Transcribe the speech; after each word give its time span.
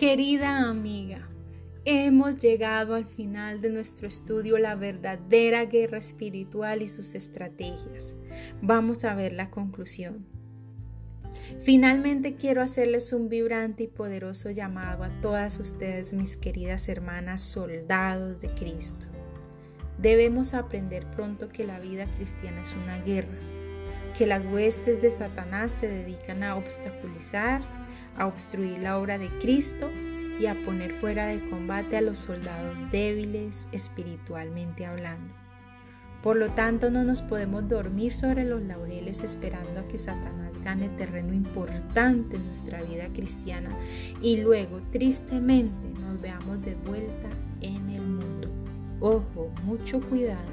Querida 0.00 0.66
amiga, 0.66 1.28
hemos 1.84 2.38
llegado 2.38 2.94
al 2.94 3.04
final 3.04 3.60
de 3.60 3.68
nuestro 3.68 4.08
estudio 4.08 4.56
La 4.56 4.74
verdadera 4.74 5.66
guerra 5.66 5.98
espiritual 5.98 6.80
y 6.80 6.88
sus 6.88 7.14
estrategias. 7.14 8.14
Vamos 8.62 9.04
a 9.04 9.14
ver 9.14 9.34
la 9.34 9.50
conclusión. 9.50 10.24
Finalmente 11.60 12.34
quiero 12.34 12.62
hacerles 12.62 13.12
un 13.12 13.28
vibrante 13.28 13.82
y 13.82 13.88
poderoso 13.88 14.50
llamado 14.50 15.04
a 15.04 15.20
todas 15.20 15.60
ustedes, 15.60 16.14
mis 16.14 16.38
queridas 16.38 16.88
hermanas, 16.88 17.42
soldados 17.42 18.40
de 18.40 18.48
Cristo. 18.54 19.06
Debemos 19.98 20.54
aprender 20.54 21.04
pronto 21.10 21.50
que 21.50 21.64
la 21.64 21.78
vida 21.78 22.06
cristiana 22.16 22.62
es 22.62 22.72
una 22.72 23.00
guerra, 23.00 23.36
que 24.16 24.26
las 24.26 24.42
huestes 24.46 25.02
de 25.02 25.10
Satanás 25.10 25.72
se 25.72 25.88
dedican 25.88 26.42
a 26.42 26.56
obstaculizar, 26.56 27.60
a 28.16 28.26
obstruir 28.26 28.78
la 28.78 28.98
obra 28.98 29.18
de 29.18 29.28
Cristo 29.40 29.90
y 30.40 30.46
a 30.46 30.54
poner 30.62 30.92
fuera 30.92 31.26
de 31.26 31.40
combate 31.50 31.96
a 31.96 32.00
los 32.00 32.18
soldados 32.18 32.74
débiles 32.90 33.68
espiritualmente 33.72 34.86
hablando. 34.86 35.34
Por 36.22 36.36
lo 36.36 36.50
tanto, 36.50 36.90
no 36.90 37.02
nos 37.02 37.22
podemos 37.22 37.66
dormir 37.68 38.12
sobre 38.12 38.44
los 38.44 38.66
laureles 38.66 39.22
esperando 39.22 39.80
a 39.80 39.88
que 39.88 39.98
Satanás 39.98 40.52
gane 40.62 40.90
terreno 40.90 41.32
importante 41.32 42.36
en 42.36 42.46
nuestra 42.46 42.82
vida 42.82 43.08
cristiana 43.12 43.70
y 44.20 44.36
luego, 44.36 44.80
tristemente, 44.90 45.88
nos 45.88 46.20
veamos 46.20 46.62
de 46.62 46.74
vuelta 46.74 47.28
en 47.62 47.88
el 47.88 48.02
mundo. 48.02 48.50
Ojo, 49.00 49.50
mucho 49.64 50.00
cuidado. 50.00 50.50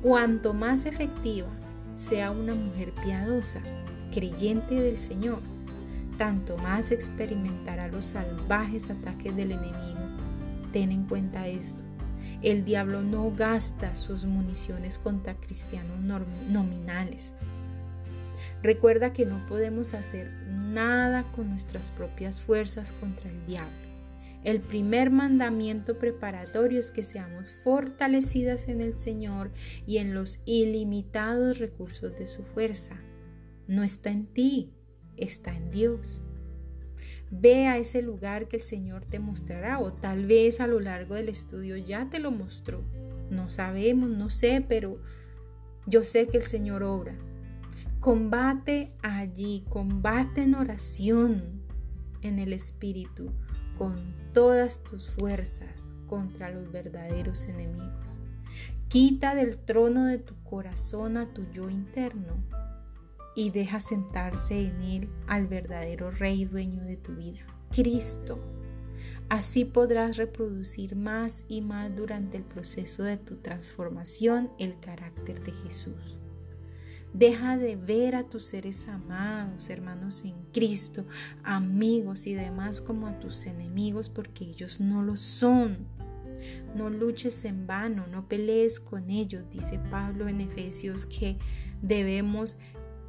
Cuanto 0.00 0.54
más 0.54 0.86
efectiva 0.86 1.48
sea 1.94 2.30
una 2.30 2.54
mujer 2.54 2.92
piadosa, 3.04 3.60
creyente 4.12 4.74
del 4.74 4.96
Señor, 4.96 5.40
tanto 6.16 6.56
más 6.56 6.90
experimentará 6.90 7.88
los 7.88 8.04
salvajes 8.04 8.90
ataques 8.90 9.34
del 9.36 9.52
enemigo. 9.52 10.00
Ten 10.72 10.92
en 10.92 11.04
cuenta 11.04 11.46
esto. 11.46 11.84
El 12.42 12.64
diablo 12.64 13.02
no 13.02 13.30
gasta 13.34 13.94
sus 13.94 14.24
municiones 14.24 14.98
contra 14.98 15.34
cristianos 15.34 15.98
nominales. 16.48 17.34
Recuerda 18.62 19.12
que 19.12 19.26
no 19.26 19.44
podemos 19.46 19.94
hacer 19.94 20.30
nada 20.48 21.30
con 21.32 21.50
nuestras 21.50 21.90
propias 21.90 22.40
fuerzas 22.40 22.92
contra 22.92 23.30
el 23.30 23.46
diablo. 23.46 23.84
El 24.42 24.60
primer 24.60 25.10
mandamiento 25.10 25.98
preparatorio 25.98 26.78
es 26.78 26.90
que 26.90 27.02
seamos 27.02 27.50
fortalecidas 27.50 28.68
en 28.68 28.82
el 28.82 28.94
Señor 28.94 29.50
y 29.86 29.98
en 29.98 30.12
los 30.12 30.40
ilimitados 30.44 31.58
recursos 31.58 32.14
de 32.18 32.26
su 32.26 32.42
fuerza. 32.42 33.00
No 33.66 33.82
está 33.82 34.10
en 34.10 34.26
ti, 34.26 34.73
está 35.16 35.54
en 35.54 35.70
Dios. 35.70 36.22
Ve 37.30 37.66
a 37.66 37.78
ese 37.78 38.02
lugar 38.02 38.48
que 38.48 38.56
el 38.56 38.62
Señor 38.62 39.04
te 39.04 39.18
mostrará 39.18 39.80
o 39.80 39.92
tal 39.92 40.26
vez 40.26 40.60
a 40.60 40.66
lo 40.66 40.80
largo 40.80 41.14
del 41.14 41.28
estudio 41.28 41.76
ya 41.76 42.08
te 42.08 42.18
lo 42.18 42.30
mostró. 42.30 42.82
No 43.30 43.50
sabemos, 43.50 44.10
no 44.10 44.30
sé, 44.30 44.64
pero 44.66 44.98
yo 45.86 46.04
sé 46.04 46.28
que 46.28 46.36
el 46.36 46.44
Señor 46.44 46.82
obra. 46.82 47.16
Combate 48.00 48.88
allí, 49.02 49.64
combate 49.68 50.42
en 50.42 50.54
oración, 50.54 51.62
en 52.22 52.38
el 52.38 52.52
Espíritu, 52.52 53.32
con 53.76 54.14
todas 54.32 54.84
tus 54.84 55.10
fuerzas 55.10 55.70
contra 56.06 56.50
los 56.50 56.70
verdaderos 56.70 57.46
enemigos. 57.46 58.18
Quita 58.88 59.34
del 59.34 59.58
trono 59.58 60.04
de 60.04 60.18
tu 60.18 60.34
corazón 60.44 61.16
a 61.16 61.32
tu 61.32 61.50
yo 61.50 61.70
interno 61.70 62.36
y 63.34 63.50
deja 63.50 63.80
sentarse 63.80 64.66
en 64.66 64.80
él 64.80 65.08
al 65.26 65.46
verdadero 65.46 66.10
Rey 66.10 66.44
dueño 66.44 66.82
de 66.84 66.96
tu 66.96 67.14
vida, 67.14 67.44
Cristo. 67.70 68.38
Así 69.28 69.64
podrás 69.64 70.16
reproducir 70.16 70.96
más 70.96 71.44
y 71.48 71.62
más 71.62 71.94
durante 71.96 72.36
el 72.36 72.44
proceso 72.44 73.02
de 73.02 73.16
tu 73.16 73.36
transformación 73.36 74.50
el 74.58 74.78
carácter 74.78 75.42
de 75.42 75.52
Jesús. 75.52 76.18
Deja 77.14 77.56
de 77.56 77.76
ver 77.76 78.16
a 78.16 78.24
tus 78.24 78.42
seres 78.42 78.88
amados, 78.88 79.70
hermanos 79.70 80.24
en 80.24 80.34
Cristo, 80.52 81.06
amigos 81.44 82.26
y 82.26 82.34
demás 82.34 82.80
como 82.80 83.06
a 83.06 83.18
tus 83.20 83.46
enemigos 83.46 84.08
porque 84.08 84.44
ellos 84.44 84.80
no 84.80 85.02
lo 85.02 85.16
son. 85.16 85.86
No 86.74 86.90
luches 86.90 87.44
en 87.44 87.68
vano, 87.68 88.06
no 88.08 88.28
pelees 88.28 88.80
con 88.80 89.10
ellos, 89.10 89.44
dice 89.50 89.78
Pablo 89.90 90.28
en 90.28 90.40
Efesios 90.40 91.06
que 91.06 91.38
debemos 91.82 92.58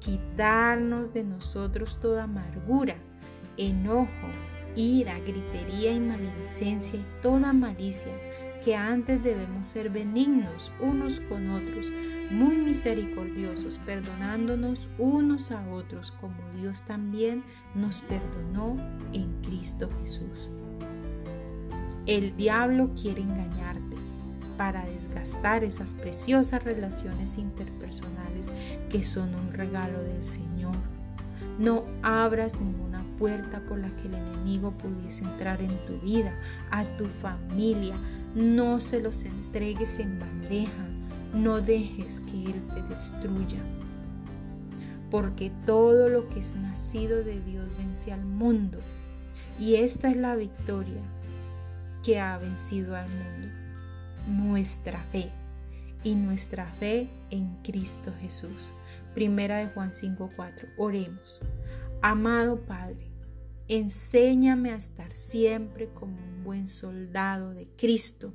quitarnos 0.00 1.12
de 1.12 1.22
nosotros 1.22 2.00
toda 2.00 2.24
amargura, 2.24 2.96
enojo, 3.56 4.08
ira, 4.74 5.18
gritería 5.20 5.92
y 5.92 6.00
maledicencia 6.00 6.98
y 6.98 7.06
toda 7.22 7.52
malicia, 7.52 8.12
que 8.64 8.76
antes 8.76 9.22
debemos 9.22 9.68
ser 9.68 9.90
benignos 9.90 10.72
unos 10.80 11.20
con 11.20 11.50
otros, 11.50 11.92
muy 12.30 12.56
misericordiosos, 12.56 13.78
perdonándonos 13.84 14.88
unos 14.98 15.50
a 15.50 15.66
otros, 15.70 16.12
como 16.12 16.36
Dios 16.60 16.82
también 16.82 17.42
nos 17.74 18.02
perdonó 18.02 18.76
en 19.12 19.32
Cristo 19.42 19.88
Jesús. 20.02 20.50
El 22.06 22.36
diablo 22.36 22.90
quiere 23.00 23.22
engañarte 23.22 23.89
para 24.60 24.84
desgastar 24.84 25.64
esas 25.64 25.94
preciosas 25.94 26.62
relaciones 26.62 27.38
interpersonales 27.38 28.50
que 28.90 29.02
son 29.02 29.34
un 29.34 29.54
regalo 29.54 30.02
del 30.02 30.22
Señor. 30.22 30.76
No 31.58 31.84
abras 32.02 32.60
ninguna 32.60 33.02
puerta 33.16 33.62
por 33.66 33.78
la 33.78 33.88
que 33.96 34.08
el 34.08 34.16
enemigo 34.16 34.72
pudiese 34.72 35.24
entrar 35.24 35.62
en 35.62 35.74
tu 35.86 35.98
vida, 36.02 36.38
a 36.70 36.84
tu 36.98 37.06
familia. 37.06 37.96
No 38.34 38.80
se 38.80 39.00
los 39.00 39.24
entregues 39.24 39.98
en 39.98 40.20
bandeja. 40.20 40.86
No 41.32 41.62
dejes 41.62 42.20
que 42.20 42.44
Él 42.44 42.62
te 42.74 42.82
destruya. 42.82 43.60
Porque 45.10 45.50
todo 45.64 46.10
lo 46.10 46.28
que 46.28 46.40
es 46.40 46.54
nacido 46.54 47.24
de 47.24 47.40
Dios 47.40 47.66
vence 47.78 48.12
al 48.12 48.26
mundo. 48.26 48.78
Y 49.58 49.76
esta 49.76 50.10
es 50.10 50.18
la 50.18 50.36
victoria 50.36 51.00
que 52.02 52.20
ha 52.20 52.36
vencido 52.36 52.94
al 52.94 53.08
mundo 53.08 53.59
nuestra 54.30 55.02
fe 55.04 55.30
y 56.02 56.14
nuestra 56.14 56.66
fe 56.66 57.08
en 57.30 57.56
Cristo 57.62 58.12
Jesús. 58.20 58.72
Primera 59.14 59.58
de 59.58 59.66
Juan 59.66 59.92
5:4. 59.92 60.68
Oremos. 60.78 61.42
Amado 62.00 62.60
Padre, 62.60 63.10
enséñame 63.68 64.70
a 64.70 64.76
estar 64.76 65.14
siempre 65.14 65.88
como 65.88 66.16
un 66.16 66.44
buen 66.44 66.66
soldado 66.66 67.52
de 67.52 67.68
Cristo. 67.76 68.32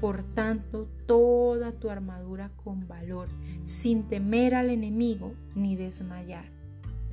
Por 0.00 0.22
tanto, 0.22 0.88
toda 1.06 1.72
tu 1.72 1.90
armadura 1.90 2.50
con 2.56 2.88
valor, 2.88 3.28
sin 3.64 4.08
temer 4.08 4.54
al 4.54 4.70
enemigo 4.70 5.34
ni 5.54 5.76
desmayar. 5.76 6.50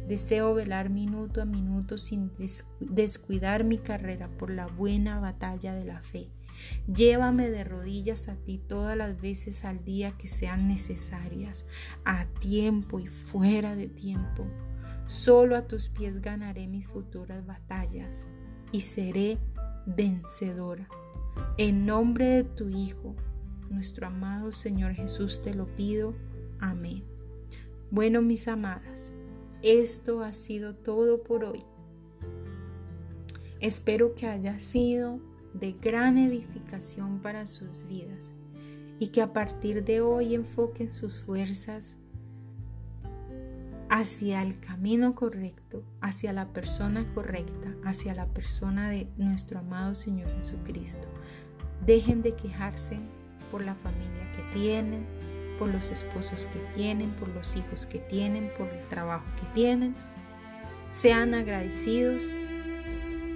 Deseo 0.07 0.53
velar 0.53 0.89
minuto 0.89 1.41
a 1.41 1.45
minuto 1.45 1.97
sin 1.97 2.31
descuidar 2.79 3.65
mi 3.65 3.77
carrera 3.77 4.29
por 4.37 4.49
la 4.49 4.67
buena 4.67 5.19
batalla 5.19 5.73
de 5.73 5.83
la 5.83 6.01
fe 6.01 6.29
Llévame 6.93 7.49
de 7.49 7.63
rodillas 7.63 8.27
a 8.27 8.35
ti 8.35 8.57
todas 8.57 8.97
las 8.97 9.19
veces 9.19 9.65
al 9.65 9.83
día 9.83 10.17
que 10.17 10.27
sean 10.27 10.67
necesarias, 10.67 11.65
a 12.05 12.25
tiempo 12.25 12.99
y 12.99 13.07
fuera 13.07 13.75
de 13.75 13.87
tiempo. 13.87 14.45
Solo 15.07 15.55
a 15.55 15.67
tus 15.67 15.89
pies 15.89 16.21
ganaré 16.21 16.67
mis 16.67 16.87
futuras 16.87 17.45
batallas 17.45 18.27
y 18.71 18.81
seré 18.81 19.37
vencedora. 19.85 20.89
En 21.57 21.85
nombre 21.85 22.25
de 22.27 22.43
tu 22.43 22.69
Hijo, 22.69 23.15
nuestro 23.69 24.07
amado 24.07 24.51
Señor 24.51 24.93
Jesús, 24.93 25.41
te 25.41 25.53
lo 25.53 25.67
pido. 25.75 26.13
Amén. 26.59 27.03
Bueno, 27.89 28.21
mis 28.21 28.47
amadas, 28.47 29.13
esto 29.61 30.23
ha 30.23 30.33
sido 30.33 30.75
todo 30.75 31.23
por 31.23 31.45
hoy. 31.45 31.63
Espero 33.59 34.13
que 34.13 34.27
haya 34.27 34.59
sido 34.59 35.19
de 35.59 35.73
gran 35.73 36.17
edificación 36.17 37.19
para 37.19 37.47
sus 37.47 37.87
vidas 37.87 38.19
y 38.99 39.07
que 39.07 39.21
a 39.21 39.33
partir 39.33 39.83
de 39.83 40.01
hoy 40.01 40.35
enfoquen 40.35 40.91
sus 40.91 41.19
fuerzas 41.19 41.95
hacia 43.89 44.41
el 44.41 44.59
camino 44.59 45.15
correcto, 45.15 45.83
hacia 46.01 46.33
la 46.33 46.47
persona 46.47 47.05
correcta, 47.13 47.73
hacia 47.83 48.13
la 48.13 48.27
persona 48.27 48.89
de 48.89 49.07
nuestro 49.17 49.59
amado 49.59 49.95
Señor 49.95 50.29
Jesucristo. 50.35 51.07
Dejen 51.85 52.21
de 52.21 52.35
quejarse 52.35 52.99
por 53.49 53.63
la 53.63 53.75
familia 53.75 54.31
que 54.35 54.59
tienen, 54.59 55.05
por 55.57 55.69
los 55.69 55.89
esposos 55.89 56.47
que 56.47 56.59
tienen, 56.75 57.11
por 57.11 57.29
los 57.29 57.55
hijos 57.55 57.85
que 57.85 57.99
tienen, 57.99 58.51
por 58.57 58.67
el 58.67 58.85
trabajo 58.87 59.25
que 59.39 59.47
tienen. 59.53 59.95
Sean 60.89 61.33
agradecidos, 61.33 62.35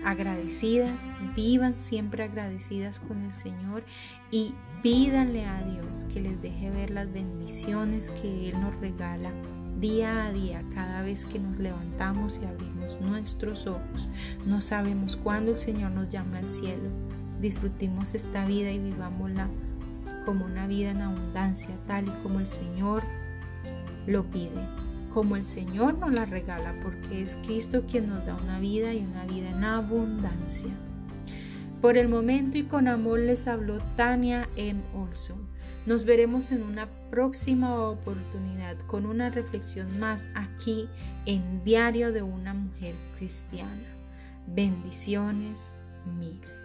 agradecidas, 0.04 1.02
vivan 1.36 1.78
siempre 1.78 2.24
agradecidas 2.24 3.00
con 3.00 3.24
el 3.24 3.34
Señor 3.34 3.84
y 4.30 4.54
pídanle 4.82 5.46
a 5.46 5.62
Dios 5.64 6.06
que 6.12 6.22
les 6.22 6.42
deje 6.42 6.70
ver 6.70 6.90
las 6.90 7.12
bendiciones 7.12 8.12
que 8.12 8.50
Él 8.50 8.60
nos 8.60 8.76
regala 8.80 9.32
día 9.80 10.26
a 10.26 10.32
día, 10.32 10.64
cada 10.74 11.02
vez 11.02 11.26
que 11.26 11.40
nos 11.40 11.58
levantamos 11.58 12.40
y 12.42 12.46
abrimos 12.46 13.02
nuestros 13.02 13.66
ojos. 13.68 14.10
No 14.46 14.62
sabemos 14.62 15.18
cuándo 15.18 15.52
el 15.52 15.58
Señor 15.58 15.92
nos 15.92 16.10
llame 16.10 16.38
al 16.38 16.50
cielo. 16.50 16.90
Disfrutemos 17.40 18.14
esta 18.14 18.46
vida 18.46 18.72
y 18.72 18.80
vivámosla 18.80 19.50
como 20.26 20.46
una 20.46 20.68
vida 20.68 20.92
en 20.92 21.02
abundancia, 21.02 21.76
tal 21.88 22.08
y 22.08 22.12
como 22.22 22.40
el 22.40 22.48
Señor 22.48 23.02
lo 24.06 24.24
pide, 24.30 24.68
como 25.14 25.36
el 25.36 25.46
Señor 25.46 25.98
nos 25.98 26.12
la 26.12 26.26
regala, 26.26 26.74
porque 26.84 27.22
es 27.22 27.38
Cristo 27.46 27.84
quien 27.90 28.10
nos 28.10 28.26
da 28.26 28.36
una 28.36 28.60
vida 28.60 28.94
y 28.94 29.04
una 29.04 29.26
vida 29.26 29.50
en 29.50 29.64
abundancia. 29.64 30.72
Por 31.82 31.98
el 31.98 32.08
momento 32.08 32.58
y 32.58 32.64
con 32.64 32.88
amor 32.88 33.20
les 33.20 33.48
habló 33.48 33.80
Tania 33.96 34.48
M. 34.56 34.82
Olson. 34.94 35.50
Nos 35.86 36.06
veremos 36.06 36.52
en 36.52 36.62
una 36.62 36.88
próxima 37.10 37.76
oportunidad 37.90 38.78
con 38.86 39.08
una 39.08 39.32
reflexión 39.32 40.00
más 40.00 40.30
aquí 40.36 40.88
en 41.26 41.64
Diario 41.64 42.12
de 42.12 42.22
una 42.22 42.54
Mujer 42.54 42.96
Cristiana. 43.18 43.96
Bendiciones 44.46 45.72
mil. 46.20 46.61